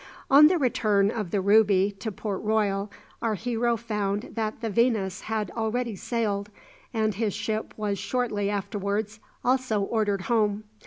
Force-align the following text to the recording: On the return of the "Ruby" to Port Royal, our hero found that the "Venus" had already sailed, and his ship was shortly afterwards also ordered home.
On 0.31 0.47
the 0.47 0.57
return 0.57 1.11
of 1.11 1.29
the 1.29 1.41
"Ruby" 1.41 1.95
to 1.99 2.11
Port 2.11 2.41
Royal, 2.41 2.91
our 3.21 3.35
hero 3.35 3.77
found 3.77 4.31
that 4.33 4.59
the 4.59 4.69
"Venus" 4.71 5.21
had 5.29 5.51
already 5.51 5.95
sailed, 5.95 6.49
and 6.91 7.13
his 7.13 7.35
ship 7.35 7.71
was 7.77 7.99
shortly 7.99 8.49
afterwards 8.49 9.19
also 9.45 9.81
ordered 9.81 10.21
home. 10.21 10.63